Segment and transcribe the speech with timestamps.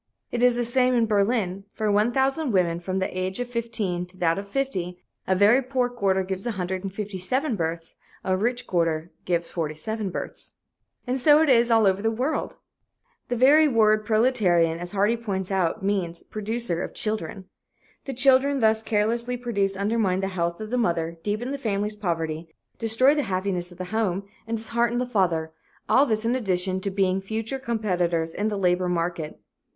[0.31, 1.65] "It is the same in Berlin.
[1.73, 5.89] For 1,000 women from the age of fifteen to that of fifty, a very poor
[5.89, 10.53] quarter gives 157 births; a rich quarter gives 47 births."
[11.05, 11.75] And so it is the
[12.17, 12.59] world over.
[13.29, 17.45] The very word "proletarian," as Hardy points out, means "producer of children."
[18.05, 22.47] The children thus carelessly produced undermine the health of the mother, deepen the family's poverty,
[22.79, 25.51] destroy the happiness of the home, and dishearten the father;
[25.87, 29.39] all this in addition to being future competitors in the labor market.